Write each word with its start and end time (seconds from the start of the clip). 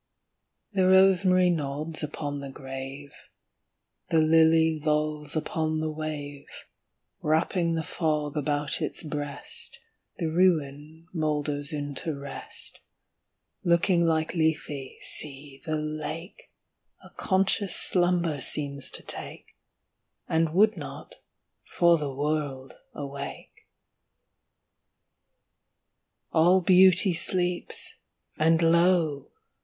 The 0.71 0.87
rosemary 0.87 1.51
nods 1.51 2.01
upon 2.01 2.39
the 2.39 2.49
grave; 2.49 3.11
The 4.09 4.19
lily 4.19 4.81
lolls 4.83 5.35
upon 5.35 5.79
the 5.79 5.91
wave; 5.91 6.47
Wrapping 7.21 7.75
the 7.75 7.83
fog 7.83 8.35
about 8.35 8.81
its 8.81 9.03
breast, 9.03 9.77
The 10.17 10.25
ruin 10.31 11.07
moulders 11.13 11.71
into 11.71 12.15
rest; 12.17 12.79
Looking 13.63 14.01
like 14.03 14.33
Lethe, 14.33 15.03
see! 15.03 15.61
the 15.65 15.77
lake 15.77 16.51
A 17.05 17.11
conscious 17.11 17.75
slumber 17.75 18.41
seems 18.41 18.89
to 18.89 19.03
take, 19.03 19.55
And 20.27 20.51
would 20.51 20.75
not, 20.77 21.17
for 21.63 21.99
the 21.99 22.11
world, 22.11 22.73
awake. 22.95 23.67
All 26.31 26.59
Beauty 26.61 27.13
sleeps! 27.13 27.97
and 28.39 28.63
lo! 28.63 29.27